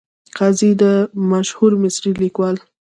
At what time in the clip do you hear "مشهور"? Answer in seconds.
1.31-1.71